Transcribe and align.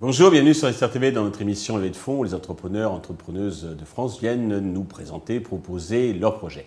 Bonjour, 0.00 0.30
bienvenue 0.30 0.54
sur 0.54 0.72
SR 0.72 0.90
TV 0.90 1.12
dans 1.12 1.24
notre 1.24 1.42
émission 1.42 1.76
Levée 1.76 1.90
de 1.90 1.96
fonds 1.96 2.18
où 2.18 2.24
les 2.24 2.32
entrepreneurs, 2.32 2.92
entrepreneuses 2.92 3.64
de 3.64 3.84
France 3.84 4.20
viennent 4.20 4.58
nous 4.58 4.84
présenter, 4.84 5.40
proposer 5.40 6.14
leurs 6.14 6.38
projets. 6.38 6.64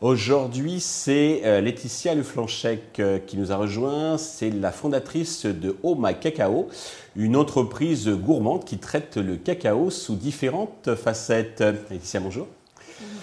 Aujourd'hui, 0.00 0.80
c'est 0.80 1.42
euh, 1.44 1.60
Laetitia 1.60 2.14
Leflanchec 2.14 2.98
euh, 2.98 3.18
qui 3.18 3.36
nous 3.36 3.52
a 3.52 3.56
rejoint. 3.56 4.16
C'est 4.16 4.50
la 4.50 4.72
fondatrice 4.72 5.44
de 5.46 5.76
Oh 5.82 5.94
My 5.96 6.18
Cacao, 6.18 6.68
une 7.14 7.36
entreprise 7.36 8.08
gourmande 8.08 8.64
qui 8.64 8.78
traite 8.78 9.18
le 9.18 9.36
cacao 9.36 9.90
sous 9.90 10.16
différentes 10.16 10.94
facettes. 10.94 11.62
Laetitia, 11.90 12.20
bonjour. 12.20 12.48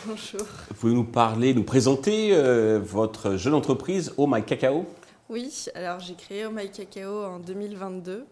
Bonjour. 0.07 0.47
Vous 0.79 0.93
nous 0.93 1.03
parler, 1.03 1.53
nous 1.53 1.65
présenter 1.65 2.29
euh, 2.31 2.79
votre 2.81 3.35
jeune 3.35 3.53
entreprise 3.53 4.13
Oh 4.15 4.25
My 4.25 4.41
Cacao? 4.41 4.85
Oui, 5.27 5.65
alors 5.75 5.99
j'ai 5.99 6.13
créé 6.13 6.45
Oh 6.45 6.49
My 6.49 6.71
Cacao 6.71 7.25
en 7.25 7.39
2022 7.39 8.25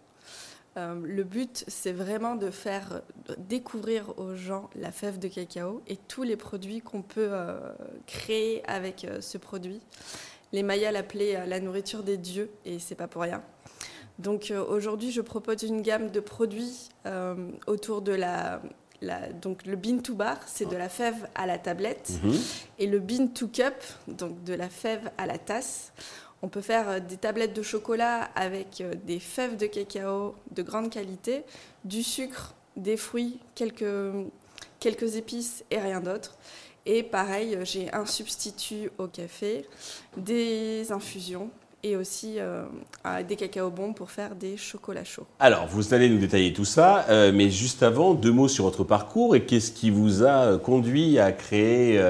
euh, 0.78 0.94
le 1.02 1.24
but, 1.24 1.64
c'est 1.68 1.92
vraiment 1.92 2.34
de 2.34 2.50
faire 2.50 3.02
découvrir 3.38 4.18
aux 4.18 4.34
gens 4.34 4.70
la 4.74 4.90
fève 4.90 5.18
de 5.18 5.26
cacao 5.26 5.80
et 5.86 5.96
tous 5.96 6.22
les 6.22 6.36
produits 6.36 6.82
qu'on 6.82 7.00
peut 7.00 7.30
euh, 7.30 7.58
créer 8.06 8.62
avec 8.68 9.06
ce 9.20 9.38
produit. 9.38 9.80
Les 10.52 10.62
Mayas 10.62 10.92
l'appelaient 10.92 11.46
la 11.46 11.60
nourriture 11.60 12.02
des 12.02 12.18
dieux 12.18 12.50
et 12.66 12.78
c'est 12.78 12.94
pas 12.94 13.08
pour 13.08 13.22
rien. 13.22 13.42
Donc 14.18 14.52
aujourd'hui, 14.68 15.12
je 15.12 15.22
propose 15.22 15.62
une 15.62 15.82
gamme 15.82 16.10
de 16.10 16.20
produits 16.20 16.88
autour 17.66 18.00
de 18.02 18.12
la, 18.12 18.60
donc 19.40 19.64
le 19.66 19.76
bean 19.76 19.98
to 19.98 20.14
bar, 20.14 20.38
c'est 20.46 20.68
de 20.68 20.76
la 20.76 20.88
fève 20.88 21.28
à 21.34 21.46
la 21.46 21.58
tablette, 21.58 22.12
mhm. 22.22 22.38
et 22.78 22.86
le 22.86 22.98
bean 22.98 23.28
to 23.28 23.48
cup, 23.48 23.74
donc 24.08 24.42
de 24.44 24.54
la 24.54 24.68
fève 24.68 25.10
à 25.18 25.26
la 25.26 25.38
tasse. 25.38 25.92
On 26.42 26.48
peut 26.48 26.60
faire 26.60 26.88
euh, 26.88 27.00
des 27.00 27.16
tablettes 27.16 27.54
de 27.54 27.62
chocolat 27.62 28.30
avec 28.34 28.80
euh, 28.80 28.94
des 29.04 29.18
fèves 29.18 29.56
de 29.56 29.66
cacao 29.66 30.34
de 30.50 30.62
grande 30.62 30.90
qualité, 30.90 31.44
du 31.84 32.02
sucre, 32.02 32.54
des 32.76 32.96
fruits, 32.96 33.40
quelques, 33.54 33.84
quelques 34.78 35.16
épices 35.16 35.64
et 35.70 35.78
rien 35.78 36.00
d'autre. 36.00 36.36
Et 36.84 37.02
pareil, 37.02 37.56
euh, 37.56 37.64
j'ai 37.64 37.92
un 37.92 38.06
substitut 38.06 38.90
au 38.98 39.08
café, 39.08 39.66
des 40.16 40.92
infusions 40.92 41.50
et 41.86 41.96
aussi 41.96 42.38
des 43.28 43.36
cacao 43.36 43.70
bons 43.70 43.92
pour 43.92 44.10
faire 44.10 44.34
des 44.34 44.56
chocolats 44.56 45.04
chauds. 45.04 45.26
Alors, 45.38 45.66
vous 45.66 45.94
allez 45.94 46.08
nous 46.08 46.18
détailler 46.18 46.52
tout 46.52 46.64
ça, 46.64 47.06
mais 47.32 47.50
juste 47.50 47.82
avant, 47.82 48.14
deux 48.14 48.32
mots 48.32 48.48
sur 48.48 48.64
votre 48.64 48.84
parcours 48.84 49.36
et 49.36 49.44
qu'est-ce 49.44 49.72
qui 49.72 49.90
vous 49.90 50.24
a 50.24 50.58
conduit 50.58 51.18
à 51.18 51.32
créer 51.32 52.00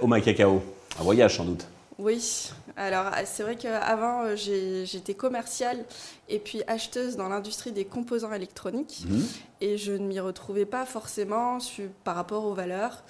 Oh 0.00 0.06
My 0.06 0.20
Cacao? 0.20 0.62
Un 1.00 1.02
voyage 1.02 1.36
sans 1.36 1.44
doute. 1.44 1.66
Oui, 1.98 2.50
alors 2.76 3.06
c'est 3.26 3.42
vrai 3.42 3.56
qu'avant 3.56 4.24
euh, 4.24 4.34
j'étais 4.34 5.14
commerciale 5.14 5.84
et 6.28 6.38
puis 6.38 6.62
acheteuse 6.66 7.16
dans 7.16 7.28
l'industrie 7.28 7.70
des 7.70 7.84
composants 7.84 8.32
électroniques 8.32 9.04
mhm. 9.06 9.24
et 9.60 9.76
je 9.76 9.92
ne 9.92 10.06
m'y 10.06 10.18
retrouvais 10.18 10.64
pas 10.64 10.86
forcément 10.86 11.58
par 12.02 12.16
rapport 12.16 12.44
aux 12.44 12.54
valeurs. 12.54 13.04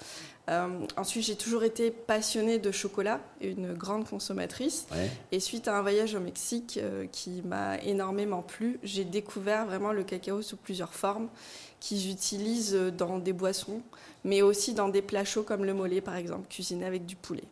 Euh, 0.49 0.85
ensuite, 0.97 1.23
j'ai 1.23 1.35
toujours 1.35 1.63
été 1.63 1.89
passionnée 1.89 2.59
de 2.59 2.71
chocolat, 2.71 3.21
une 3.41 3.73
grande 3.73 4.07
consommatrice. 4.07 4.87
Et 5.31 5.39
suite 5.39 5.67
à 5.67 5.77
un 5.77 5.81
voyage 5.81 6.15
au 6.15 6.19
Mexique 6.19 6.79
euh, 6.81 7.05
qui 7.11 7.41
m'a 7.43 7.77
énormément 7.79 8.41
plu, 8.41 8.79
j'ai 8.83 9.05
découvert 9.05 9.65
vraiment 9.65 9.93
le 9.93 10.03
cacao 10.03 10.41
sous 10.41 10.57
plusieurs 10.57 10.93
formes 10.93 11.29
qu'ils 11.79 12.09
utilisent 12.09 12.77
dans 12.97 13.19
des 13.19 13.33
boissons, 13.33 13.81
mais 14.23 14.41
aussi 14.41 14.73
dans 14.73 14.87
des 14.87 15.01
plats 15.01 15.25
chauds 15.25 15.43
comme 15.43 15.65
le 15.65 15.73
mollet, 15.73 15.99
par 15.99 16.15
exemple, 16.15 16.47
cuisiné 16.47 16.85
avec 16.85 17.05
du 17.05 17.17
poulet. 17.17 17.43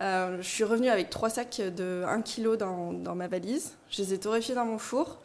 Euh, 0.00 0.38
je 0.40 0.48
suis 0.48 0.64
revenue 0.64 0.88
avec 0.88 1.10
trois 1.10 1.28
sacs 1.28 1.60
de 1.60 2.02
1 2.06 2.22
kg 2.22 2.56
dans, 2.56 2.92
dans, 2.92 3.14
ma 3.14 3.28
valise. 3.28 3.76
Je 3.90 4.02
les 4.02 4.14
ai 4.14 4.18
torréfiés 4.18 4.54
dans 4.54 4.64
mon 4.64 4.78
four. 4.78 5.20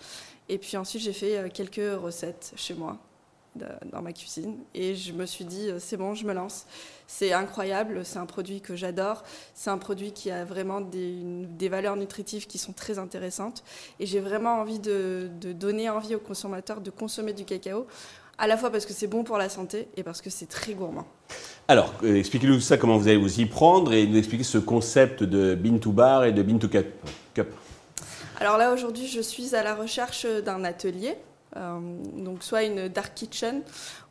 Et 0.50 0.58
puis 0.58 0.76
ensuite, 0.76 1.02
j'ai 1.02 1.14
fait 1.14 1.50
quelques 1.54 2.02
recettes 2.02 2.52
chez 2.58 2.74
moi 2.74 2.98
dans 3.56 4.02
ma 4.02 4.14
cuisine. 4.14 4.58
Et 4.74 4.96
je 4.96 5.14
me 5.14 5.26
suis 5.26 5.46
dit, 5.46 5.70
euh, 5.70 5.78
c'est 5.80 5.98
bon, 5.98 6.16
je 6.16 6.26
me 6.26 6.34
lance. 6.34 6.66
C'est 7.08 7.34
incroyable, 7.34 8.02
c'est 8.04 8.18
un 8.18 8.26
produit 8.26 8.62
que 8.62 8.76
j'adore. 8.76 9.24
C'est 9.54 9.70
un 9.70 9.78
produit 9.78 10.12
qui 10.12 10.32
a 10.32 10.46
vraiment 10.46 10.82
des, 10.82 11.18
des, 11.58 11.70
valeurs 11.70 11.96
nutritives 11.96 12.48
qui 12.48 12.58
sont 12.58 12.74
très 12.74 12.98
intéressantes. 12.98 13.64
Et 14.00 14.06
j'ai 14.06 14.20
vraiment 14.20 14.56
envie 14.56 14.80
de, 14.80 15.30
de, 15.40 15.54
donner 15.54 15.90
envie 15.90 16.16
aux 16.16 16.20
consommateurs 16.20 16.82
de 16.82 16.90
consommer 16.90 17.34
du 17.34 17.46
cacao, 17.46 17.86
à 18.38 18.48
la 18.48 18.58
fois 18.58 18.72
parce 18.72 18.86
que 18.86 18.94
c'est 18.94 19.08
bon 19.08 19.24
pour 19.24 19.38
la 19.38 19.50
santé 19.50 19.88
et 19.96 20.04
parce 20.04 20.22
que 20.22 20.30
c'est 20.30 20.48
très 20.48 20.74
gourmand. 20.74 21.06
Alors, 21.68 21.94
euh, 22.04 22.16
expliquez-nous 22.16 22.60
ça, 22.60 22.78
comment 22.78 22.98
vous 22.98 23.08
allez 23.08 23.18
vous 23.18 23.40
y 23.40 23.46
prendre 23.46 23.94
et 23.94 24.08
nous 24.08 24.18
expliquer 24.18 24.44
ce 24.44 24.58
concept 24.58 25.24
de 25.24 25.56
bean 25.56 25.78
to 25.78 25.92
bar 25.92 26.26
et 26.26 26.32
de 26.32 26.42
bean 26.42 26.58
to 26.58 26.68
cup. 26.68 27.48
Alors 28.40 28.58
là, 28.58 28.74
aujourd'hui, 28.74 29.08
je 29.08 29.22
suis 29.22 29.56
à 29.56 29.64
la 29.64 29.76
recherche 29.76 30.26
d'un 30.26 30.64
atelier 30.64 31.16
donc 31.56 32.44
soit 32.44 32.64
une 32.64 32.88
dark 32.88 33.14
kitchen 33.14 33.62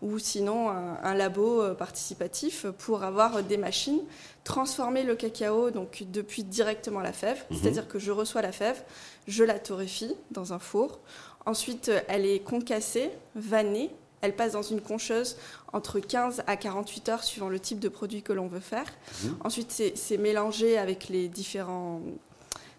ou 0.00 0.19
sinon 0.19 0.69
un, 0.69 1.14
labo 1.14 1.62
euh, 1.62 1.75
participatif 1.75 2.66
pour 2.78 3.03
avoir 3.03 3.42
des 3.42 3.56
machines, 3.56 4.00
transformer 4.44 5.03
le 5.03 5.16
cacao 5.16 5.70
donc 5.70 6.04
depuis 6.10 6.44
directement 6.44 7.00
la 7.00 7.12
fève, 7.12 7.44
mhm. 7.50 7.56
c'est-à-dire 7.56 7.88
que 7.88 7.98
je 7.98 8.10
reçois 8.10 8.42
la 8.42 8.52
fève, 8.52 8.82
je 9.26 9.44
la 9.44 9.58
torréfie 9.58 10.14
dans 10.31 10.52
un 10.52 10.58
four, 10.58 11.00
ensuite 11.47 11.91
elle 12.08 12.26
est 12.26 12.41
concassée, 12.41 13.10
vannée, 13.34 13.91
elle 14.22 14.36
passe 14.36 14.52
dans 14.52 14.62
une 14.62 14.81
concheuse 14.81 15.36
entre 15.72 15.98
15 16.00 16.44
à 16.47 16.56
48 16.56 17.08
heures 17.08 17.25
suivant 17.25 17.48
le 17.48 17.58
type 17.58 17.81
de 17.81 17.88
produit 17.88 18.22
que 18.22 18.32
l'on 18.32 18.47
veut 18.47 18.60
faire. 18.60 18.86
Mhm. 19.25 19.36
Ensuite, 19.44 19.82
c'est 19.94 20.16
mélangé 20.16 20.78
avec 20.78 21.08
les 21.08 21.28
différents 21.28 22.00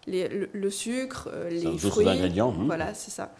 le, 0.06 0.70
sucre, 0.70 1.28
euh, 1.32 1.48
les 1.48 1.78
fruits. 1.78 2.08
ingrédients. 2.08 2.54
Hein. 2.58 2.64
Voilà, 2.66 2.94
c'est 2.94 3.10
ça. 3.10 3.32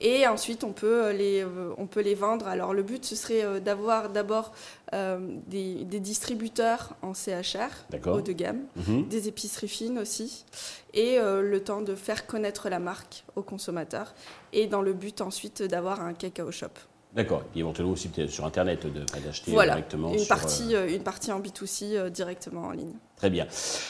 Et 0.00 0.26
ensuite, 0.26 0.64
on 0.64 0.72
peut 0.72 1.06
euh, 1.06 1.12
les, 1.12 1.42
euh, 1.42 1.72
on 1.78 1.86
peut 1.86 2.00
les 2.00 2.14
vendre. 2.14 2.48
Alors, 2.48 2.74
le 2.74 2.82
but, 2.82 3.04
ce 3.04 3.16
serait 3.16 3.60
d'avoir 3.60 4.10
d'abord 4.10 4.52
des, 4.92 5.84
distributeurs 5.84 6.96
en 7.02 7.14
CHR, 7.14 8.06
haut 8.06 8.20
de 8.20 8.32
gamme, 8.32 8.64
mhm. 8.76 9.08
des 9.08 9.28
épiceries 9.28 9.68
fines 9.68 9.98
aussi, 9.98 10.44
et 10.92 11.18
le 11.18 11.60
temps 11.60 11.80
de 11.80 11.94
faire 11.94 12.26
connaître 12.26 12.68
la 12.68 12.78
marque 12.78 13.24
aux 13.36 13.42
consommateurs, 13.42 14.14
et 14.52 14.66
dans 14.66 14.82
le 14.82 14.92
but 14.92 15.22
ensuite 15.22 15.62
d'avoir 15.62 16.02
un 16.02 16.12
cacao 16.12 16.50
shop. 16.50 16.68
D'accord. 17.14 17.42
Et 17.54 17.58
éventuellement 17.58 17.92
aussi 17.92 18.10
sur 18.28 18.46
Internet, 18.46 18.86
d'acheter 19.22 19.50
voilà. 19.50 19.74
directement. 19.74 20.14
Une, 20.14 20.26
partie, 20.26 20.74
euh, 20.74 20.94
une 20.94 21.02
partie 21.02 21.30
en 21.30 21.40
B2C 21.40 21.94
euh, 21.94 22.10
directement 22.10 22.62
en 22.62 22.70
ligne. 22.70 22.94
Très 23.16 23.28
bien. 23.28 23.46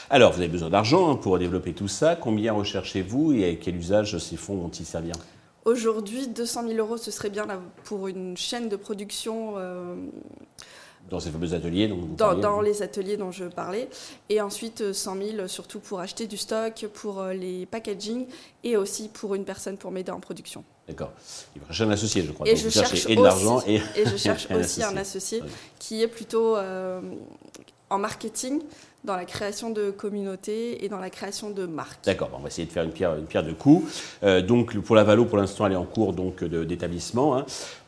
Alors, 0.09 0.33
vous 0.33 0.39
avez 0.39 0.49
besoin 0.49 0.69
d'argent 0.69 1.11
hein, 1.11 1.15
pour 1.15 1.39
développer 1.39 1.73
tout 1.73 1.87
ça. 1.87 2.17
Combien 2.17 2.51
recherchez-vous 2.51 3.33
et 3.33 3.49
à 3.49 3.55
quel 3.55 3.77
usage 3.77 4.17
ces 4.17 4.35
fonds 4.35 4.57
vont-ils 4.57 4.85
servir? 4.85 5.15
Aujourd'hui, 5.63 6.27
200 6.27 6.67
000 6.67 6.79
euros, 6.79 6.97
ce 6.97 7.11
serait 7.11 7.29
bien 7.29 7.47
pour 7.85 8.09
une 8.09 8.35
chaîne 8.35 8.67
de 8.67 8.75
production. 8.75 9.53
Euh, 9.57 9.95
dans 11.09 11.19
ces 11.19 11.31
fameux 11.31 11.53
ateliers 11.53 11.87
dont 11.87 11.97
vous 11.97 12.15
dans, 12.15 12.35
dans, 12.35 12.61
les 12.61 12.81
ateliers 12.81 13.17
dont 13.17 13.31
je 13.31 13.45
parlais. 13.45 13.89
Et 14.29 14.41
ensuite, 14.41 14.93
100 14.93 15.17
000 15.35 15.47
surtout 15.47 15.79
pour 15.79 15.99
acheter 15.99 16.27
du 16.27 16.37
stock, 16.37 16.87
pour 16.93 17.23
les 17.25 17.65
packaging 17.65 18.25
et 18.63 18.77
aussi 18.77 19.09
pour 19.09 19.35
une 19.35 19.45
personne 19.45 19.77
pour 19.77 19.91
m'aider 19.91 20.11
en 20.11 20.19
production. 20.19 20.63
D'accord. 20.87 21.13
Il 21.55 21.61
va 21.61 21.67
chercher 21.67 21.83
un 21.83 21.91
associé, 21.91 22.23
je 22.23 22.31
crois. 22.31 22.47
Et 22.47 22.55
je 22.55 22.69
cherche 22.69 23.05
et 23.07 23.15
de 23.15 23.23
l'argent 23.23 23.61
et... 23.65 23.75
et... 23.95 24.05
je 24.05 24.17
cherche 24.17 24.47
aussi 24.51 24.83
un 24.83 24.97
associé 24.97 25.41
qui 25.79 26.01
est 26.01 26.07
plutôt 26.07 26.57
euh, 26.57 26.99
en 27.93 27.99
marketing, 27.99 28.61
dans 29.03 29.15
la 29.15 29.25
création 29.25 29.69
de 29.69 29.91
communautés 29.91 30.83
et 30.83 30.89
dans 30.89 30.99
la 30.99 31.09
création 31.09 31.51
de 31.51 31.65
marques. 31.65 32.05
D'accord. 32.05 32.29
on 32.33 32.39
va 32.39 32.47
essayer 32.47 32.65
de 32.65 32.71
faire 32.71 32.83
une 32.83 32.91
pierre, 32.91 33.15
une 33.15 33.25
pierre 33.25 33.43
de 33.43 33.53
coups. 33.53 33.85
Euh, 34.23 34.41
donc 34.41 34.77
pour 34.79 34.95
la 34.95 35.03
Valo, 35.03 35.25
pour 35.25 35.37
l'instant, 35.37 35.65
elle 35.67 35.73
est 35.73 35.77
en 35.77 35.85
cours 35.85 36.13
donc 36.13 36.43
d'établissement. 36.43 37.37
Hein. 37.37 37.45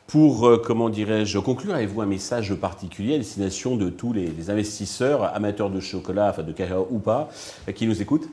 Pour, 0.07 0.47
euh, 0.47 0.61
comment 0.63 0.89
dirais-je, 0.89 1.39
conclure, 1.39 1.73
avez-vous 1.73 2.01
un 2.01 2.05
message 2.05 2.53
particulier 2.53 3.15
à 3.15 3.17
destination 3.17 3.75
de 3.75 3.89
tous 3.89 4.13
les, 4.13 4.27
les 4.27 4.49
investisseurs, 4.51 5.23
amateurs 5.35 5.71
de 5.71 5.79
chocolat, 5.79 6.29
enfin 6.29 6.43
de 6.43 6.51
cacao 6.51 6.87
ou 6.91 6.99
pas, 6.99 7.29
qui 7.73 7.87
nous 7.87 8.01
écoutent? 8.01 8.29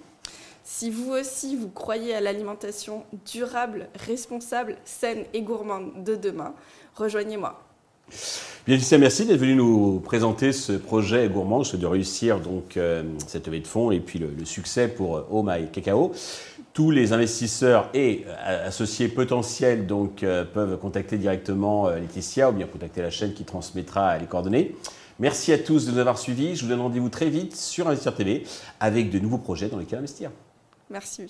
Si 0.65 0.91
vous 0.91 1.13
aussi, 1.13 1.57
vous 1.57 1.71
croyez 1.71 2.15
à 2.15 2.21
l'alimentation 2.21 3.05
durable, 3.33 3.89
responsable, 4.07 4.77
saine 4.85 5.25
et 5.33 5.41
gourmande 5.41 6.05
de 6.05 6.15
demain, 6.15 6.53
rejoignez-moi. 6.95 7.59
Bien, 8.65 8.79
merci 8.99 9.27
d'être 9.27 9.41
venu 9.41 9.57
nous 9.57 9.99
présenter 9.99 10.53
ce 10.53 10.75
projet 10.75 11.29
gourmand, 11.29 11.63
de 11.63 11.87
réussir 11.87 12.39
donc 12.39 12.77
euh, 12.77 13.03
cette 13.27 13.49
levée 13.49 13.59
de 13.59 13.67
fonds 13.67 13.91
et 13.91 13.99
puis 13.99 14.21
le, 14.21 14.45
succès 14.45 14.87
pour 14.87 15.17
euh, 15.17 15.27
Oh 15.33 15.45
Cacao. 15.73 16.13
Tous 16.73 16.93
les 16.93 17.13
investisseurs 17.13 17.91
et 17.93 18.25
euh, 18.29 18.69
associés 18.69 19.09
potentiels 19.09 19.89
donc 19.89 20.25
peuvent 20.55 20.79
contacter 20.79 21.19
directement 21.19 21.89
Laetitia 21.89 22.51
ou 22.51 22.53
bien 22.53 22.67
contacter 22.69 23.03
la 23.03 23.11
chaîne 23.11 23.35
qui 23.35 23.43
transmettra 23.43 24.17
les 24.19 24.27
coordonnées. 24.27 24.77
Merci 25.19 25.53
à 25.53 25.59
tous 25.59 25.87
de 25.87 25.91
nous 25.91 25.99
avoir 25.99 26.17
suivis. 26.17 26.55
Je 26.55 26.63
vous 26.63 26.69
donne 26.69 26.83
rendez-vous 26.83 27.09
très 27.09 27.31
vite 27.31 27.57
sur 27.57 27.89
Investir 27.89 28.15
TV 28.15 28.45
avec 28.79 29.11
de 29.11 29.19
nouveaux 29.19 29.39
projets 29.39 29.69
dans 29.69 29.79
lesquels 29.79 29.99
investir. 29.99 30.31
Merci. 30.89 31.27